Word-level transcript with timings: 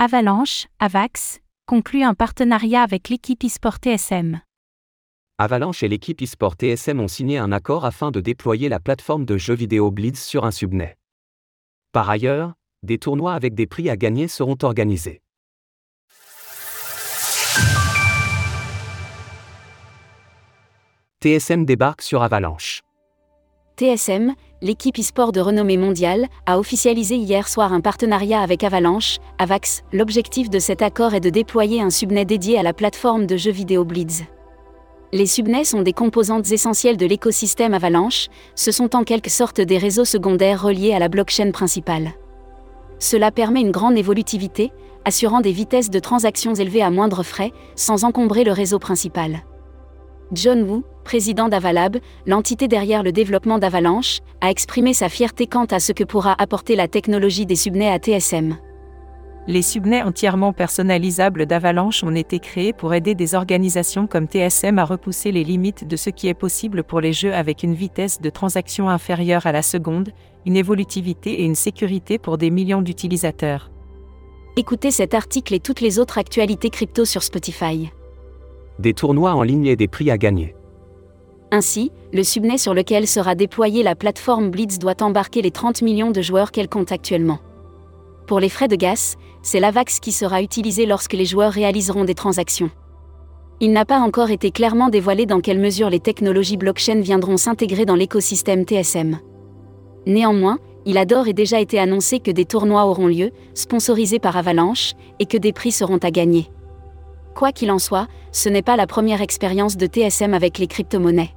Avalanche, 0.00 0.68
Avax, 0.78 1.40
conclut 1.66 2.04
un 2.04 2.14
partenariat 2.14 2.82
avec 2.82 3.08
l'équipe 3.08 3.42
eSport 3.42 3.78
TSM. 3.78 4.40
Avalanche 5.38 5.82
et 5.82 5.88
l'équipe 5.88 6.22
eSport 6.22 6.54
TSM 6.54 7.00
ont 7.00 7.08
signé 7.08 7.36
un 7.38 7.50
accord 7.50 7.84
afin 7.84 8.12
de 8.12 8.20
déployer 8.20 8.68
la 8.68 8.78
plateforme 8.78 9.24
de 9.24 9.36
jeux 9.36 9.56
vidéo 9.56 9.90
Blitz 9.90 10.24
sur 10.24 10.44
un 10.44 10.52
subnet. 10.52 10.96
Par 11.90 12.08
ailleurs, 12.08 12.52
des 12.84 12.98
tournois 12.98 13.34
avec 13.34 13.56
des 13.56 13.66
prix 13.66 13.90
à 13.90 13.96
gagner 13.96 14.28
seront 14.28 14.56
organisés. 14.62 15.20
TSM 21.20 21.64
débarque 21.64 22.02
sur 22.02 22.22
Avalanche. 22.22 22.82
TSM, 23.76 24.36
l'équipe 24.60 24.98
e-sport 24.98 25.32
de 25.32 25.40
renommée 25.40 25.76
mondiale, 25.76 26.26
a 26.46 26.58
officialisé 26.58 27.16
hier 27.16 27.48
soir 27.48 27.72
un 27.72 27.80
partenariat 27.80 28.40
avec 28.40 28.64
Avalanche, 28.64 29.18
Avax. 29.38 29.82
L'objectif 29.92 30.50
de 30.50 30.58
cet 30.58 30.82
accord 30.82 31.14
est 31.14 31.20
de 31.20 31.30
déployer 31.30 31.80
un 31.80 31.90
subnet 31.90 32.24
dédié 32.24 32.58
à 32.58 32.62
la 32.62 32.72
plateforme 32.72 33.26
de 33.26 33.36
jeux 33.36 33.52
vidéo 33.52 33.84
Blitz. 33.84 34.24
Les 35.12 35.26
subnets 35.26 35.64
sont 35.64 35.82
des 35.82 35.92
composantes 35.92 36.50
essentielles 36.52 36.98
de 36.98 37.06
l'écosystème 37.06 37.72
Avalanche, 37.72 38.26
ce 38.54 38.70
sont 38.72 38.94
en 38.94 39.04
quelque 39.04 39.30
sorte 39.30 39.60
des 39.60 39.78
réseaux 39.78 40.04
secondaires 40.04 40.62
reliés 40.62 40.92
à 40.92 40.98
la 40.98 41.08
blockchain 41.08 41.50
principale. 41.50 42.10
Cela 42.98 43.30
permet 43.30 43.60
une 43.60 43.70
grande 43.70 43.96
évolutivité, 43.96 44.72
assurant 45.04 45.40
des 45.40 45.52
vitesses 45.52 45.88
de 45.88 45.98
transactions 45.98 46.54
élevées 46.54 46.82
à 46.82 46.90
moindre 46.90 47.22
frais, 47.22 47.52
sans 47.74 48.04
encombrer 48.04 48.44
le 48.44 48.52
réseau 48.52 48.78
principal. 48.78 49.44
John 50.32 50.68
Wu, 50.68 50.82
président 51.08 51.48
d'Avalab, 51.48 51.96
l'entité 52.26 52.68
derrière 52.68 53.02
le 53.02 53.12
développement 53.12 53.58
d'Avalanche, 53.58 54.18
a 54.42 54.50
exprimé 54.50 54.92
sa 54.92 55.08
fierté 55.08 55.46
quant 55.46 55.64
à 55.64 55.80
ce 55.80 55.92
que 55.92 56.04
pourra 56.04 56.34
apporter 56.38 56.76
la 56.76 56.86
technologie 56.86 57.46
des 57.46 57.56
subnets 57.56 57.88
à 57.88 57.96
TSM. 57.96 58.58
Les 59.46 59.62
subnets 59.62 60.02
entièrement 60.02 60.52
personnalisables 60.52 61.46
d'Avalanche 61.46 62.04
ont 62.04 62.14
été 62.14 62.40
créés 62.40 62.74
pour 62.74 62.92
aider 62.92 63.14
des 63.14 63.34
organisations 63.34 64.06
comme 64.06 64.26
TSM 64.26 64.78
à 64.78 64.84
repousser 64.84 65.32
les 65.32 65.44
limites 65.44 65.88
de 65.88 65.96
ce 65.96 66.10
qui 66.10 66.28
est 66.28 66.34
possible 66.34 66.84
pour 66.84 67.00
les 67.00 67.14
jeux 67.14 67.32
avec 67.32 67.62
une 67.62 67.72
vitesse 67.72 68.20
de 68.20 68.28
transaction 68.28 68.90
inférieure 68.90 69.46
à 69.46 69.52
la 69.52 69.62
seconde, 69.62 70.10
une 70.44 70.58
évolutivité 70.58 71.40
et 71.40 71.44
une 71.44 71.54
sécurité 71.54 72.18
pour 72.18 72.36
des 72.36 72.50
millions 72.50 72.82
d'utilisateurs. 72.82 73.70
Écoutez 74.58 74.90
cet 74.90 75.14
article 75.14 75.54
et 75.54 75.60
toutes 75.60 75.80
les 75.80 75.98
autres 75.98 76.18
actualités 76.18 76.68
crypto 76.68 77.06
sur 77.06 77.22
Spotify. 77.22 77.88
Des 78.78 78.92
tournois 78.92 79.32
en 79.32 79.42
ligne 79.42 79.64
et 79.64 79.76
des 79.76 79.88
prix 79.88 80.10
à 80.10 80.18
gagner. 80.18 80.54
Ainsi, 81.50 81.92
le 82.12 82.22
subnet 82.22 82.58
sur 82.58 82.74
lequel 82.74 83.06
sera 83.06 83.34
déployée 83.34 83.82
la 83.82 83.94
plateforme 83.94 84.50
Blitz 84.50 84.78
doit 84.78 85.02
embarquer 85.02 85.40
les 85.40 85.50
30 85.50 85.80
millions 85.80 86.10
de 86.10 86.20
joueurs 86.20 86.52
qu'elle 86.52 86.68
compte 86.68 86.92
actuellement. 86.92 87.38
Pour 88.26 88.38
les 88.38 88.50
frais 88.50 88.68
de 88.68 88.76
gaz, 88.76 89.16
c'est 89.42 89.58
l'AVAX 89.58 89.98
qui 89.98 90.12
sera 90.12 90.42
utilisé 90.42 90.84
lorsque 90.84 91.14
les 91.14 91.24
joueurs 91.24 91.52
réaliseront 91.52 92.04
des 92.04 92.14
transactions. 92.14 92.70
Il 93.60 93.72
n'a 93.72 93.86
pas 93.86 93.98
encore 93.98 94.30
été 94.30 94.50
clairement 94.50 94.90
dévoilé 94.90 95.24
dans 95.24 95.40
quelle 95.40 95.58
mesure 95.58 95.88
les 95.88 96.00
technologies 96.00 96.58
blockchain 96.58 97.00
viendront 97.00 97.38
s'intégrer 97.38 97.86
dans 97.86 97.96
l'écosystème 97.96 98.64
TSM. 98.64 99.18
Néanmoins, 100.06 100.58
il 100.84 100.98
a 100.98 101.06
d'ores 101.06 101.28
et 101.28 101.32
déjà 101.32 101.60
été 101.60 101.78
annoncé 101.78 102.20
que 102.20 102.30
des 102.30 102.44
tournois 102.44 102.84
auront 102.84 103.08
lieu, 103.08 103.30
sponsorisés 103.54 104.18
par 104.18 104.36
Avalanche, 104.36 104.92
et 105.18 105.26
que 105.26 105.38
des 105.38 105.52
prix 105.54 105.72
seront 105.72 105.98
à 105.98 106.10
gagner. 106.10 106.50
Quoi 107.34 107.52
qu'il 107.52 107.70
en 107.70 107.78
soit, 107.78 108.06
ce 108.32 108.48
n'est 108.50 108.62
pas 108.62 108.76
la 108.76 108.86
première 108.86 109.22
expérience 109.22 109.76
de 109.76 109.86
TSM 109.86 110.34
avec 110.34 110.58
les 110.58 110.66
crypto-monnaies 110.66 111.32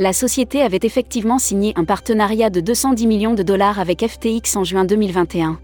la 0.00 0.14
société 0.14 0.62
avait 0.62 0.80
effectivement 0.82 1.38
signé 1.38 1.74
un 1.76 1.84
partenariat 1.84 2.48
de 2.48 2.60
210 2.60 3.06
millions 3.06 3.34
de 3.34 3.42
dollars 3.42 3.78
avec 3.78 4.02
FTX 4.02 4.56
en 4.56 4.64
juin 4.64 4.86
2021. 4.86 5.60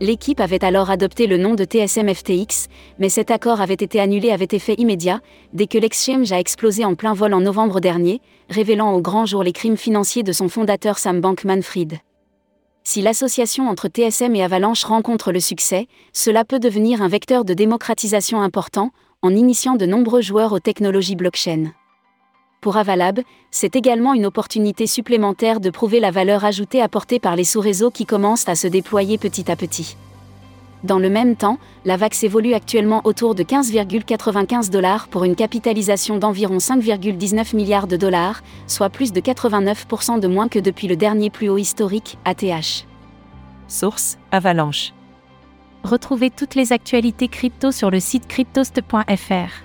L'équipe 0.00 0.38
avait 0.38 0.64
alors 0.64 0.90
adopté 0.90 1.26
le 1.26 1.38
nom 1.38 1.56
de 1.56 1.64
TSM 1.64 2.14
FTX, 2.14 2.68
mais 3.00 3.08
cet 3.08 3.32
accord 3.32 3.60
avait 3.60 3.74
été 3.74 3.98
annulé 3.98 4.30
avec 4.30 4.54
effet 4.54 4.76
immédiat, 4.78 5.20
dès 5.54 5.66
que 5.66 5.76
l'exchange 5.76 6.30
a 6.30 6.38
explosé 6.38 6.84
en 6.84 6.94
plein 6.94 7.14
vol 7.14 7.34
en 7.34 7.40
novembre 7.40 7.80
dernier, 7.80 8.20
révélant 8.48 8.92
au 8.92 9.00
grand 9.00 9.26
jour 9.26 9.42
les 9.42 9.52
crimes 9.52 9.76
financiers 9.76 10.22
de 10.22 10.30
son 10.30 10.48
fondateur 10.48 10.96
Sam 10.96 11.20
Bankman-Fried. 11.20 11.98
Si 12.84 13.02
l'association 13.02 13.68
entre 13.68 13.88
TSM 13.88 14.36
et 14.36 14.44
Avalanche 14.44 14.84
rencontre 14.84 15.32
le 15.32 15.40
succès, 15.40 15.88
cela 16.12 16.44
peut 16.44 16.60
devenir 16.60 17.02
un 17.02 17.08
vecteur 17.08 17.44
de 17.44 17.54
démocratisation 17.54 18.40
important, 18.40 18.92
en 19.20 19.34
initiant 19.34 19.74
de 19.74 19.84
nombreux 19.84 20.20
joueurs 20.20 20.52
aux 20.52 20.60
technologies 20.60 21.16
blockchain. 21.16 21.72
Pour 22.60 22.76
Avalab, 22.76 23.20
c'est 23.50 23.76
également 23.76 24.14
une 24.14 24.26
opportunité 24.26 24.86
supplémentaire 24.88 25.60
de 25.60 25.70
prouver 25.70 26.00
la 26.00 26.10
valeur 26.10 26.44
ajoutée 26.44 26.82
apportée 26.82 27.20
par 27.20 27.36
les 27.36 27.44
sous-réseaux 27.44 27.90
qui 27.90 28.04
commencent 28.04 28.48
à 28.48 28.56
se 28.56 28.66
déployer 28.66 29.16
petit 29.16 29.50
à 29.50 29.56
petit. 29.56 29.96
Dans 30.84 30.98
le 30.98 31.08
même 31.08 31.36
temps, 31.36 31.58
la 31.84 31.96
VAX 31.96 32.22
évolue 32.22 32.54
actuellement 32.54 33.00
autour 33.04 33.34
de 33.34 33.42
15,95 33.42 34.70
dollars 34.70 35.08
pour 35.08 35.24
une 35.24 35.34
capitalisation 35.34 36.18
d'environ 36.18 36.58
5,19 36.58 37.56
milliards 37.56 37.86
de 37.88 37.96
dollars, 37.96 38.42
soit 38.66 38.90
plus 38.90 39.12
de 39.12 39.20
89% 39.20 40.20
de 40.20 40.28
moins 40.28 40.48
que 40.48 40.58
depuis 40.58 40.86
le 40.86 40.96
dernier 40.96 41.30
plus 41.30 41.48
haut 41.48 41.58
historique, 41.58 42.18
ATH. 42.24 42.86
Source 43.66 44.18
Avalanche. 44.30 44.92
Retrouvez 45.84 46.30
toutes 46.30 46.54
les 46.54 46.72
actualités 46.72 47.28
crypto 47.28 47.70
sur 47.70 47.90
le 47.90 48.00
site 48.00 48.26
cryptost.fr. 48.26 49.64